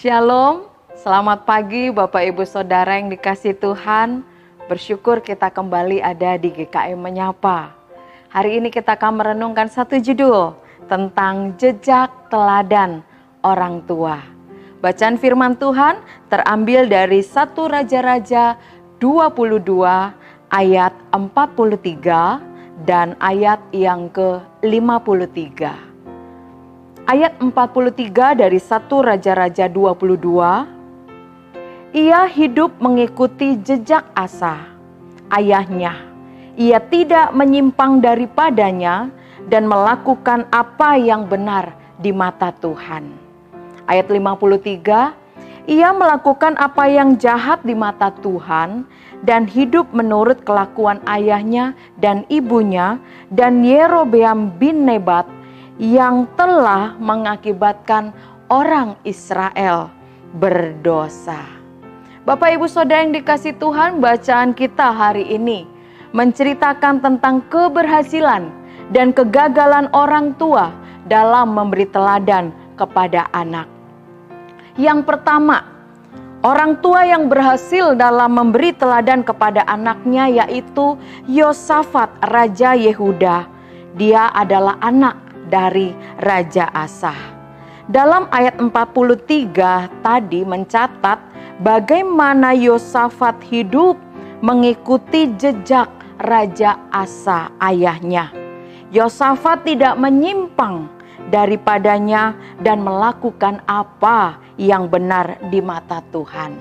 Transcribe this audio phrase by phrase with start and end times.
[0.00, 0.64] Shalom,
[0.96, 4.24] selamat pagi Bapak Ibu Saudara yang dikasih Tuhan.
[4.64, 7.76] Bersyukur kita kembali ada di GKM Menyapa.
[8.32, 10.56] Hari ini kita akan merenungkan satu judul
[10.88, 13.04] tentang jejak teladan
[13.44, 14.24] orang tua.
[14.80, 16.00] Bacaan firman Tuhan
[16.32, 18.56] terambil dari 1 Raja-Raja
[19.04, 19.68] 22
[20.48, 25.89] ayat 43 dan ayat yang ke-53
[27.10, 34.70] ayat 43 dari 1 Raja-Raja 22, ia hidup mengikuti jejak Asa,
[35.34, 36.06] ayahnya.
[36.54, 39.10] Ia tidak menyimpang daripadanya
[39.50, 43.10] dan melakukan apa yang benar di mata Tuhan.
[43.90, 48.86] Ayat 53, ia melakukan apa yang jahat di mata Tuhan
[49.26, 53.02] dan hidup menurut kelakuan ayahnya dan ibunya
[53.34, 55.39] dan Yerobeam bin Nebat
[55.80, 58.12] yang telah mengakibatkan
[58.52, 59.88] orang Israel
[60.36, 61.40] berdosa.
[62.28, 65.64] Bapak Ibu Saudara yang dikasih Tuhan, bacaan kita hari ini
[66.12, 68.52] menceritakan tentang keberhasilan
[68.92, 70.68] dan kegagalan orang tua
[71.08, 73.64] dalam memberi teladan kepada anak.
[74.76, 75.64] Yang pertama,
[76.44, 83.48] orang tua yang berhasil dalam memberi teladan kepada anaknya yaitu Yosafat Raja Yehuda.
[83.96, 87.12] Dia adalah anak dari Raja Asa.
[87.90, 91.18] Dalam ayat 43 tadi mencatat
[91.58, 93.98] bagaimana Yosafat hidup
[94.40, 95.90] mengikuti jejak
[96.22, 98.30] Raja Asa ayahnya.
[98.94, 100.86] Yosafat tidak menyimpang
[101.34, 106.54] daripadanya dan melakukan apa yang benar di mata Tuhan.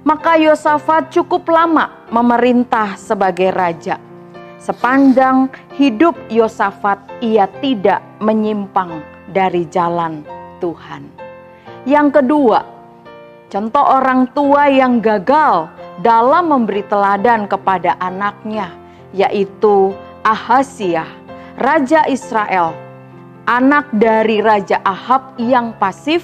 [0.00, 4.00] Maka Yosafat cukup lama memerintah sebagai raja
[4.60, 5.48] Sepanjang
[5.80, 9.00] hidup Yosafat, ia tidak menyimpang
[9.32, 10.20] dari jalan
[10.60, 11.08] Tuhan.
[11.88, 12.60] Yang kedua,
[13.48, 15.64] contoh orang tua yang gagal
[16.04, 18.68] dalam memberi teladan kepada anaknya,
[19.16, 21.08] yaitu Ahasia,
[21.56, 22.76] Raja Israel,
[23.48, 26.20] anak dari Raja Ahab yang pasif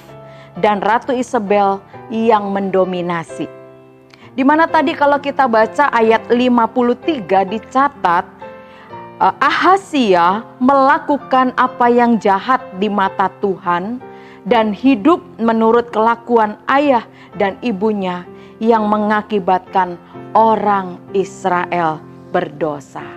[0.61, 1.81] dan Ratu Isabel
[2.13, 3.49] yang mendominasi.
[4.37, 7.25] Di mana tadi kalau kita baca ayat 53
[7.57, 8.25] dicatat
[9.17, 13.97] eh, Ahasia melakukan apa yang jahat di mata Tuhan
[14.45, 17.01] dan hidup menurut kelakuan ayah
[17.41, 18.29] dan ibunya
[18.61, 19.97] yang mengakibatkan
[20.37, 21.97] orang Israel
[22.29, 23.09] berdosa.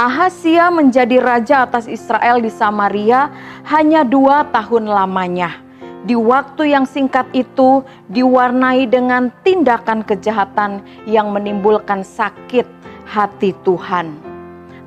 [0.00, 3.28] Ahasia menjadi raja atas Israel di Samaria
[3.68, 5.67] hanya dua tahun lamanya
[6.06, 7.82] di waktu yang singkat itu
[8.12, 12.66] diwarnai dengan tindakan kejahatan yang menimbulkan sakit
[13.08, 14.14] hati Tuhan.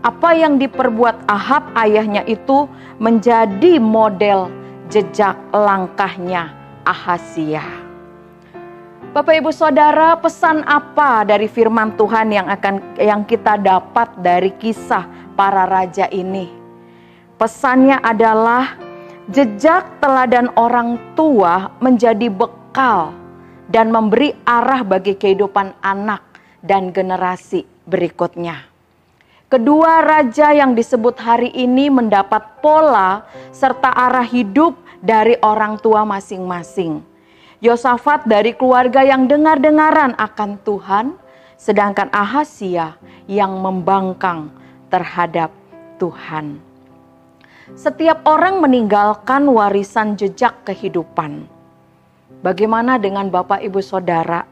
[0.01, 2.65] Apa yang diperbuat Ahab ayahnya itu
[2.97, 4.49] menjadi model
[4.89, 6.53] jejak langkahnya
[6.87, 7.61] Ahasia.
[9.11, 15.03] Bapak Ibu Saudara, pesan apa dari firman Tuhan yang akan yang kita dapat dari kisah
[15.35, 16.47] para raja ini?
[17.35, 18.90] Pesannya adalah
[19.29, 23.13] Jejak teladan orang tua menjadi bekal
[23.69, 26.25] dan memberi arah bagi kehidupan anak
[26.65, 28.65] dan generasi berikutnya.
[29.45, 34.73] Kedua raja yang disebut hari ini mendapat pola serta arah hidup
[35.05, 37.05] dari orang tua masing-masing.
[37.61, 41.13] Yosafat dari keluarga yang dengar-dengaran akan Tuhan,
[41.61, 42.97] sedangkan Ahasia
[43.29, 44.49] yang membangkang
[44.89, 45.53] terhadap
[46.01, 46.70] Tuhan.
[47.71, 51.47] Setiap orang meninggalkan warisan jejak kehidupan.
[52.43, 54.43] Bagaimana dengan Bapak Ibu Saudara?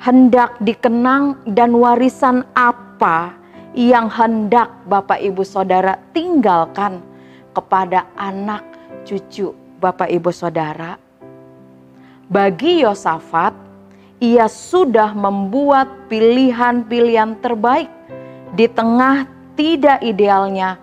[0.00, 3.36] Hendak dikenang dan warisan apa
[3.76, 7.04] yang hendak Bapak Ibu Saudara tinggalkan
[7.52, 8.64] kepada anak
[9.04, 10.96] cucu Bapak Ibu Saudara?
[12.32, 13.52] Bagi Yosafat,
[14.16, 17.92] ia sudah membuat pilihan-pilihan terbaik
[18.56, 19.28] di tengah
[19.60, 20.80] tidak idealnya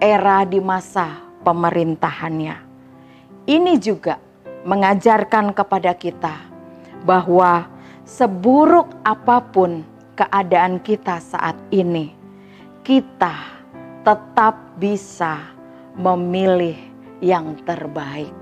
[0.00, 2.56] era di masa pemerintahannya.
[3.46, 4.20] Ini juga
[4.66, 6.34] mengajarkan kepada kita
[7.06, 7.70] bahwa
[8.02, 9.86] seburuk apa pun
[10.18, 12.10] keadaan kita saat ini,
[12.82, 13.34] kita
[14.02, 15.38] tetap bisa
[15.94, 16.76] memilih
[17.22, 18.32] yang terbaik.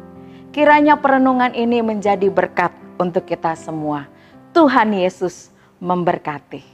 [0.51, 4.07] Kiranya perenungan ini menjadi berkat untuk kita semua.
[4.55, 5.51] Tuhan Yesus
[5.83, 6.74] memberkati.